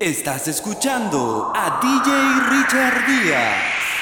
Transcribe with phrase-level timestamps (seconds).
[0.00, 2.10] Estás escuchando a DJ
[2.48, 3.54] Richard Díaz.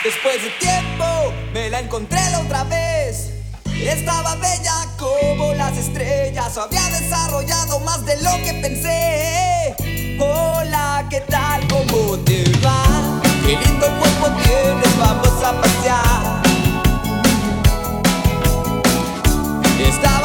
[0.04, 1.04] Después de tiempo
[1.52, 3.32] me la encontré la otra vez.
[3.66, 6.56] Estaba bella como las estrellas.
[6.56, 9.74] Había desarrollado más de lo que pensé.
[10.20, 11.66] Hola, ¿qué tal?
[11.66, 13.20] ¿Cómo te va?
[13.44, 16.42] Qué lindo cuerpo tienes, vamos a pasear.
[19.80, 20.17] Está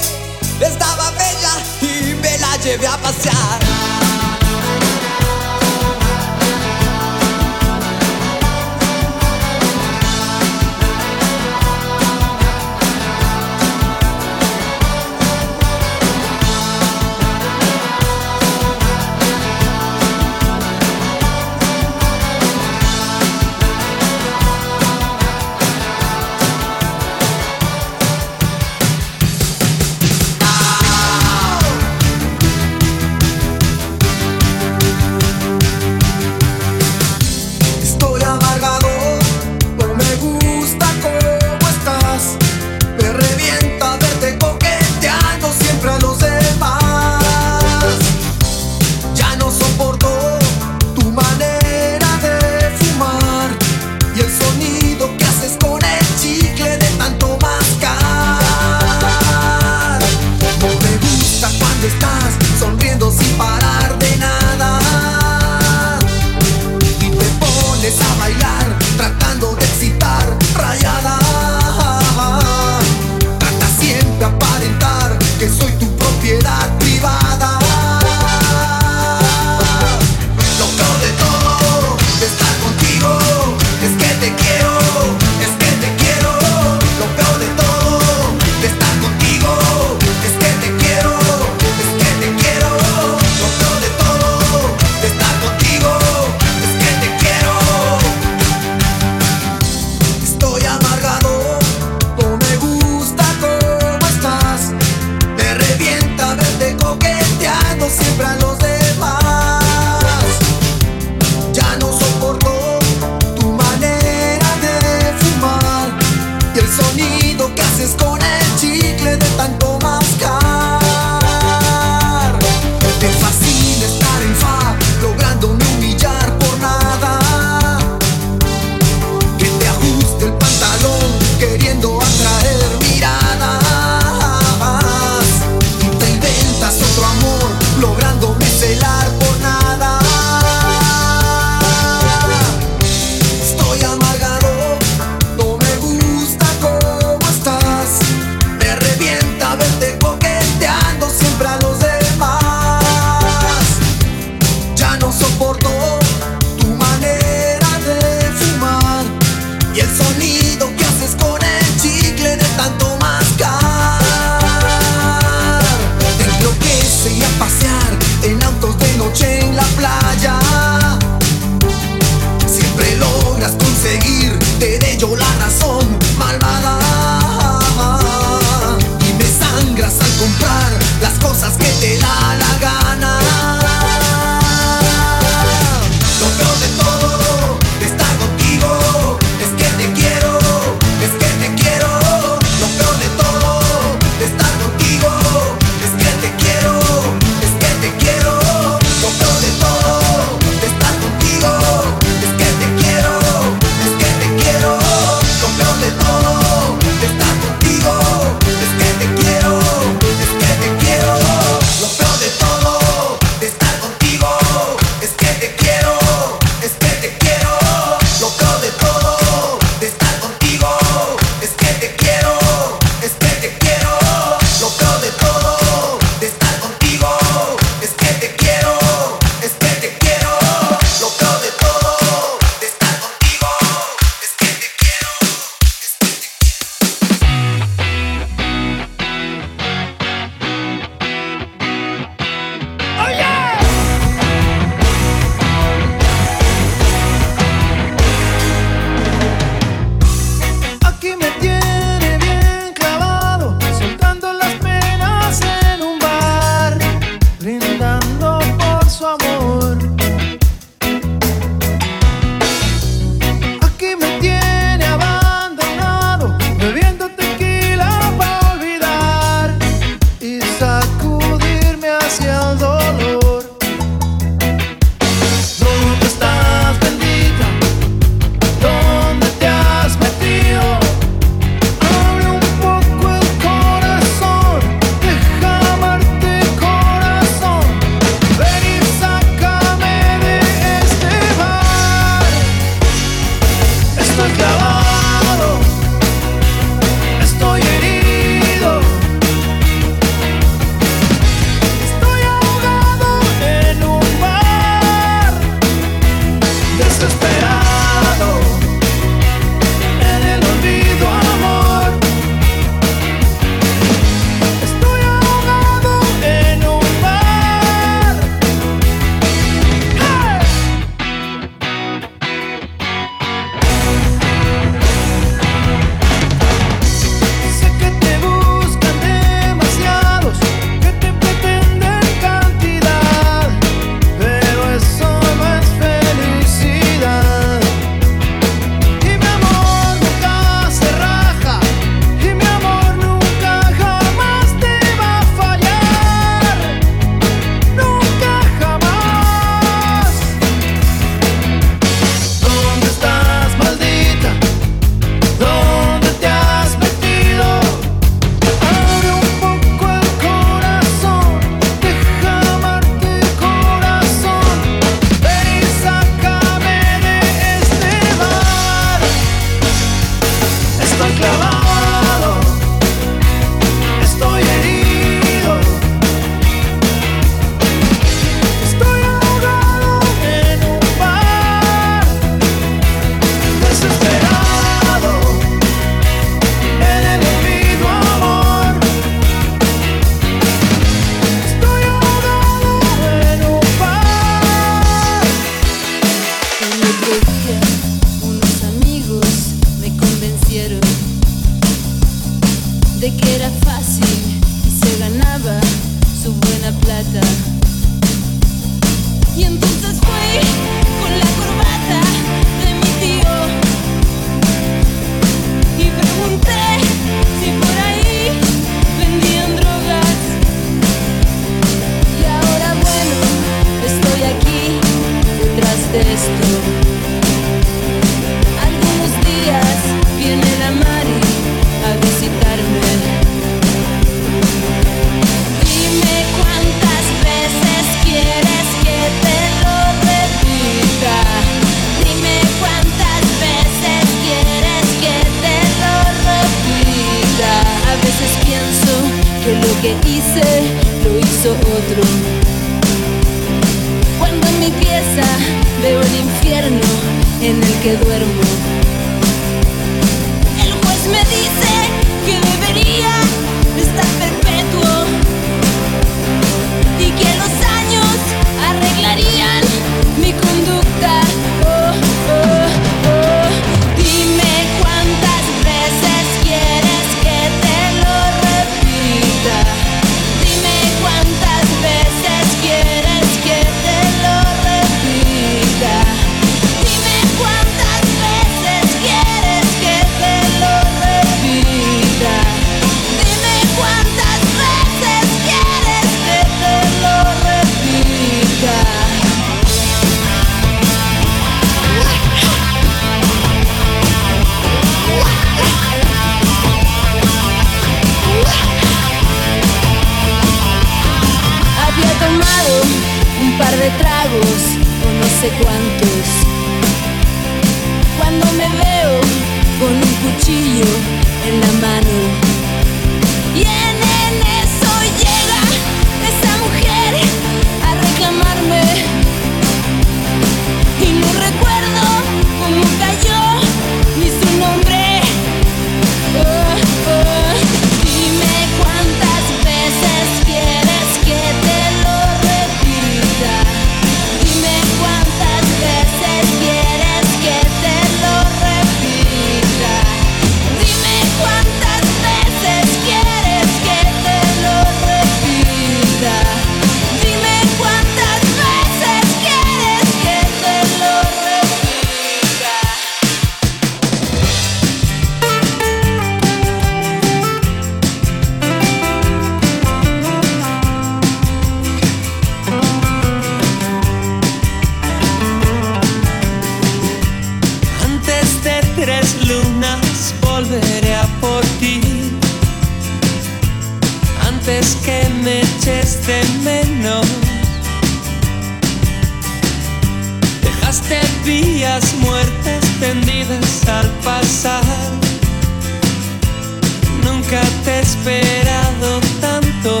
[598.04, 600.00] esperado tanto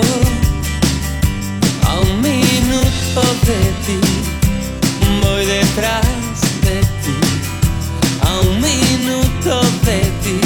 [1.88, 3.98] a un minuto de ti.
[5.22, 6.04] Voy detrás
[6.66, 7.16] de ti
[8.20, 10.38] a un minuto de ti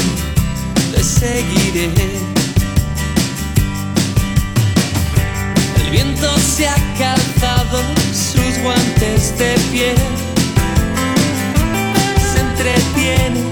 [0.92, 1.90] te seguiré.
[5.80, 7.80] El viento se ha calzado
[8.12, 9.96] sus guantes de piel
[12.32, 13.47] se entretiene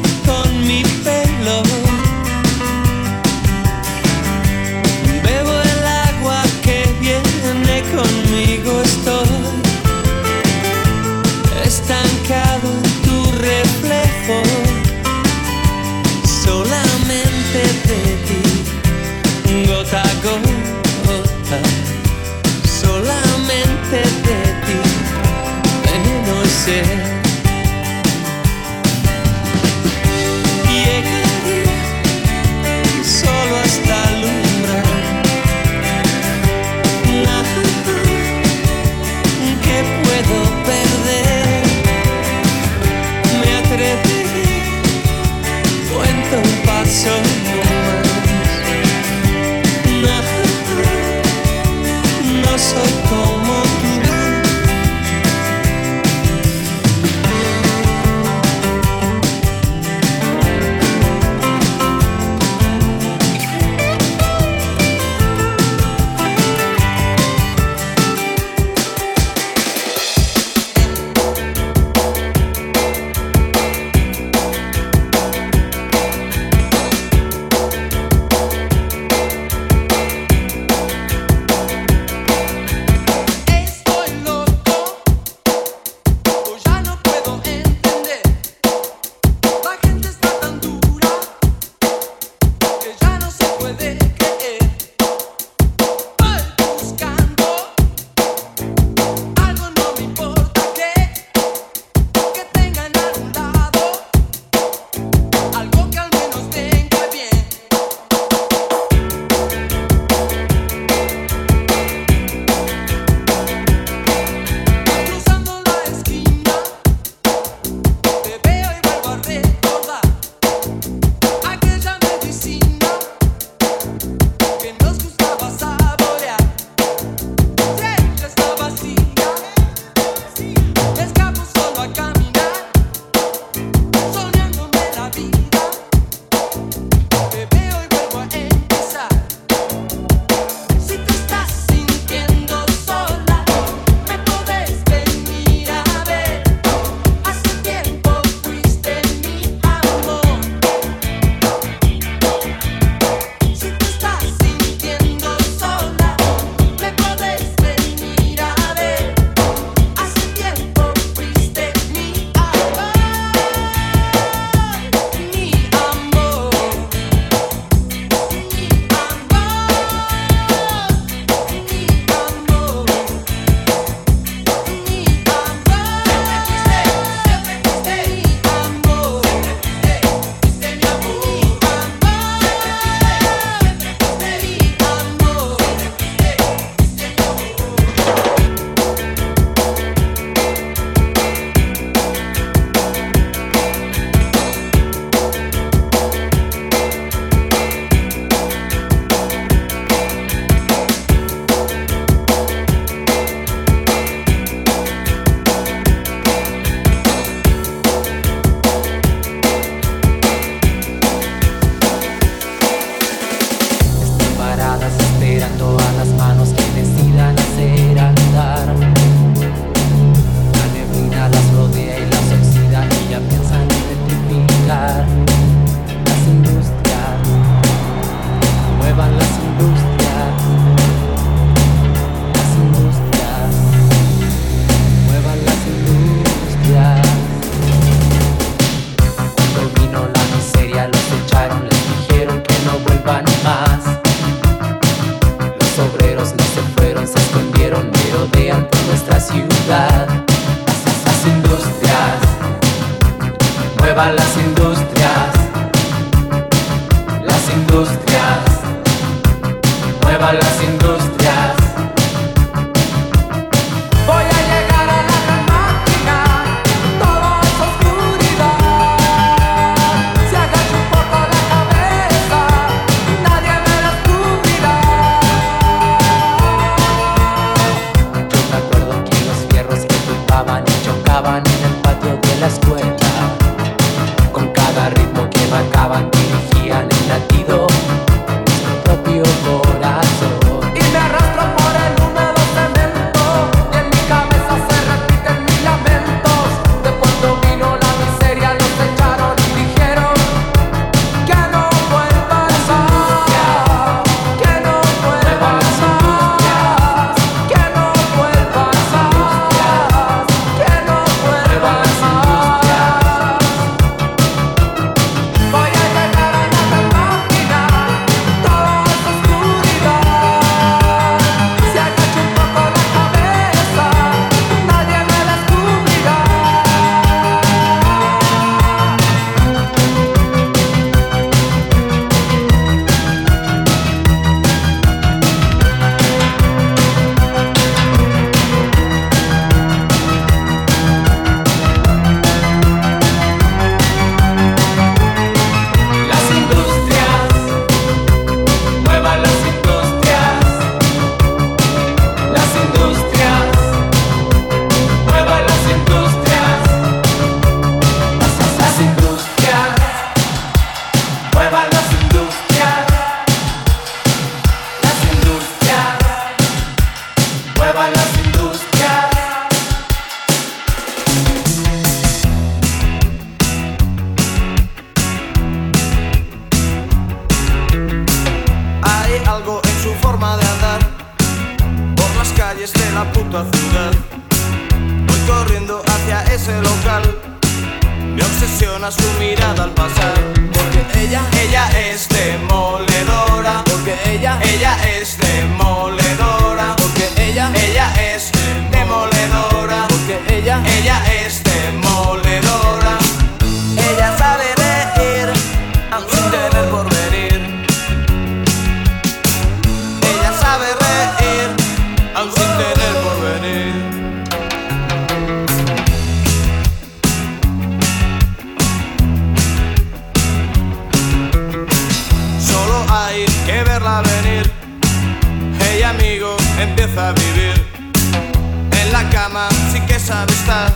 [429.26, 430.72] cama sí que sabe estar.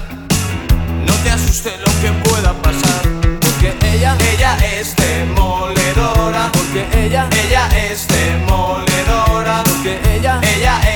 [1.06, 3.02] No te asuste lo que pueda pasar,
[3.40, 10.89] porque ella, ella es demoledora, porque ella, ella es demoledora, porque ella, ella es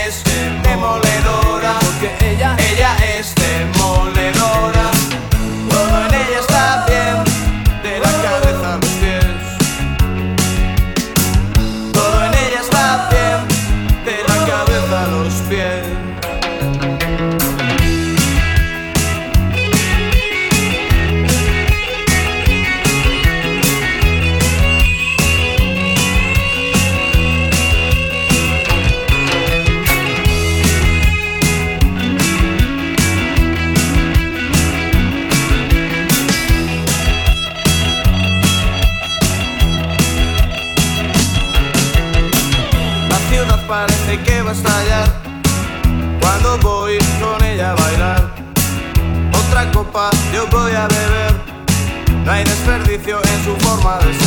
[53.84, 54.23] mamá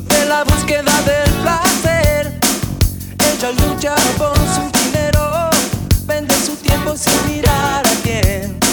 [0.00, 2.40] de la búsqueda del placer.
[3.32, 5.50] Ella lucha por su dinero,
[6.06, 8.67] vende su tiempo sin mirar a quién.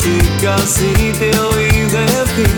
[0.00, 2.50] Y casi te oí decir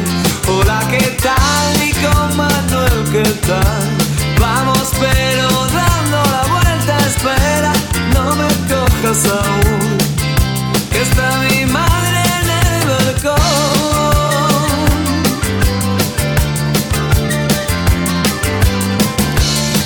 [0.47, 1.83] Hola, ¿qué tal?
[1.83, 3.91] Y con Manuel, ¿qué tal?
[4.39, 7.73] Vamos pero dando la vuelta, espera,
[8.15, 9.99] no me cojas aún
[10.93, 13.35] Que está mi madre en el balcón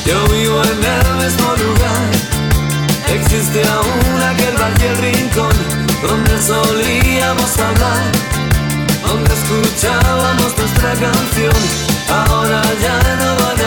[0.05, 2.11] Yo vivo en el mismo lugar
[3.15, 5.57] Existe aún aquel bar y el rincón
[6.03, 6.39] Donde
[7.29, 8.13] solíamos hablar
[9.03, 11.53] Donde escuchábamos nuestra canción
[12.09, 13.58] Ahora ya no van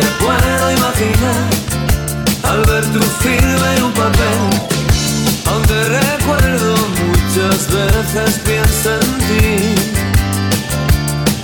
[0.00, 1.42] te puedo imaginar
[2.42, 4.38] al ver tu firma en un papel.
[5.50, 9.74] Aunque recuerdo muchas veces pienso en ti.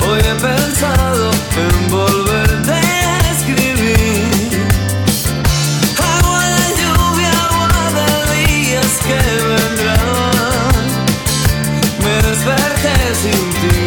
[0.07, 1.31] Hoy he pensado
[1.65, 4.67] en volverte a escribir.
[6.15, 10.85] Agua de lluvia, agua de días que vendrán.
[12.05, 13.82] Me desperté sin ti,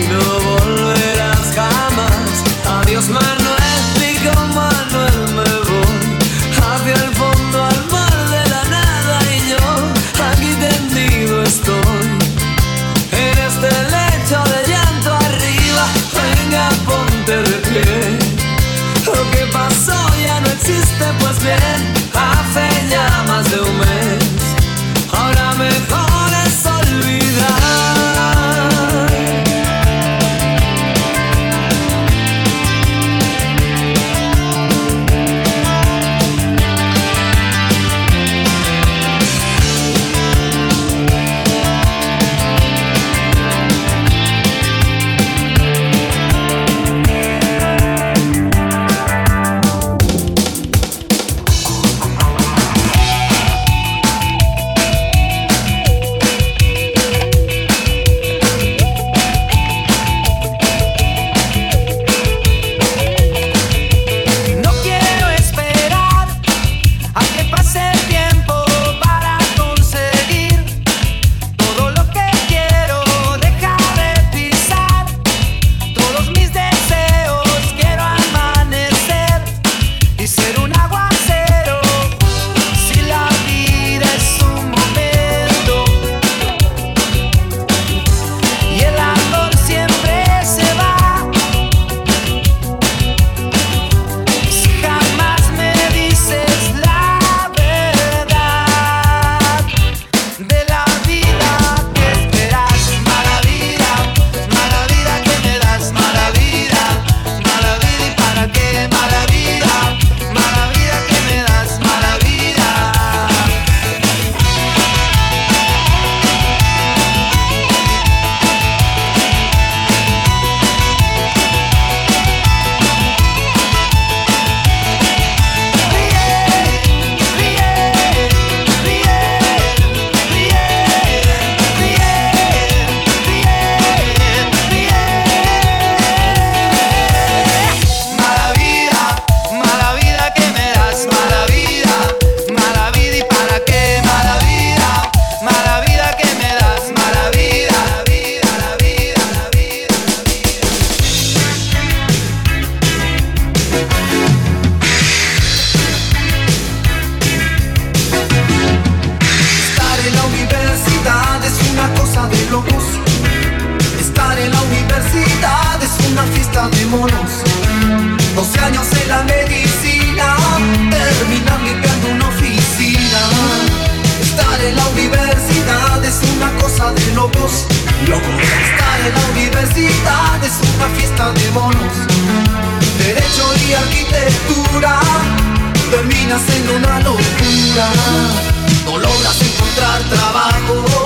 [190.09, 191.04] trabajo.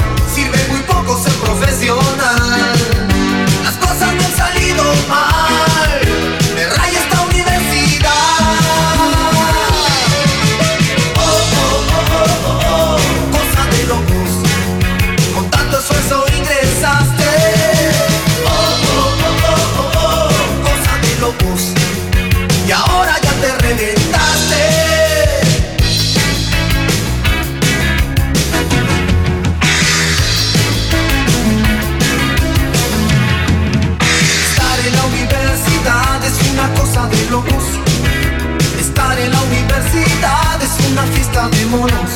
[41.40, 42.12] Examinémonos.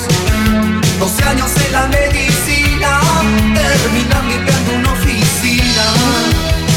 [0.99, 2.99] 12 años en la medicina,
[3.55, 5.85] terminar limpiando una oficina.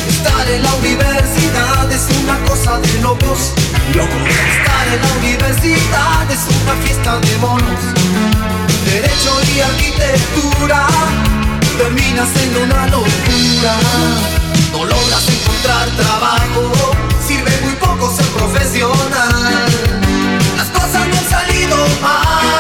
[0.09, 3.53] Estar en la universidad es una cosa de locos.
[3.97, 4.15] locos.
[4.15, 7.81] Estar en la universidad es una fiesta de monos.
[8.85, 10.87] Derecho y arquitectura,
[11.77, 13.75] terminas en una locura.
[14.71, 16.71] No logras encontrar trabajo,
[17.27, 19.66] sirve muy poco ser profesional.
[21.69, 22.56] don't.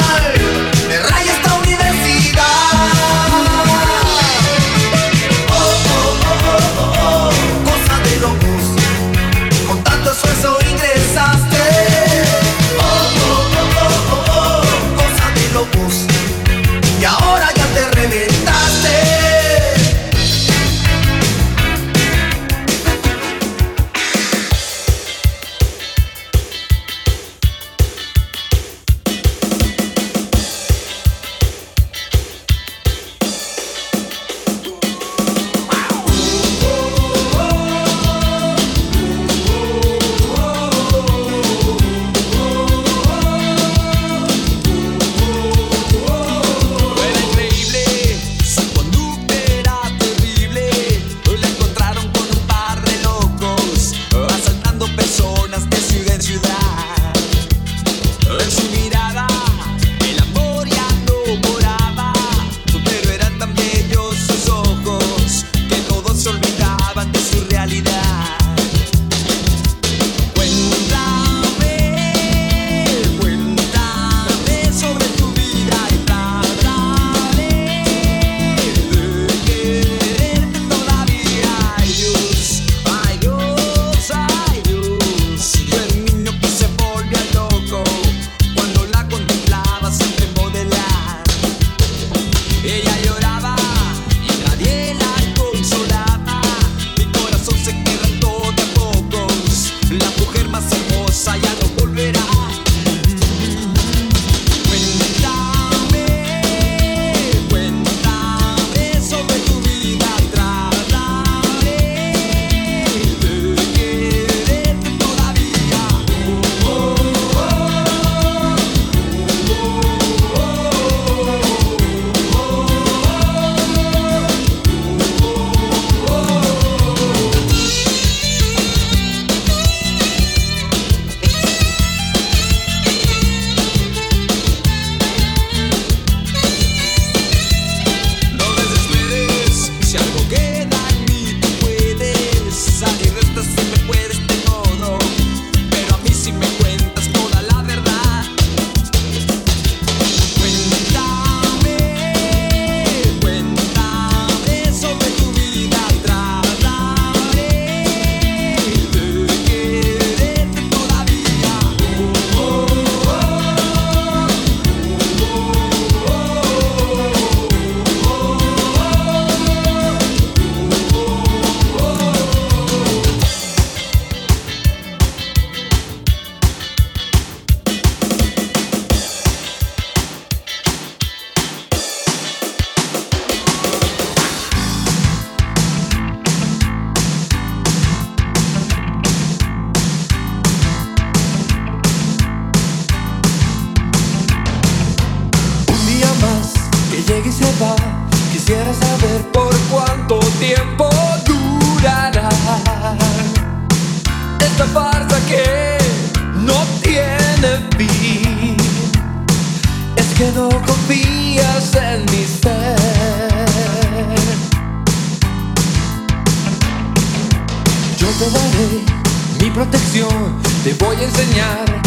[220.66, 221.85] Te voy a enseñar,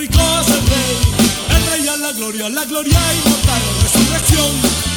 [0.00, 0.96] rico es el rey,
[1.56, 4.89] el rey a la gloria, la gloria inmortal, la resurrección.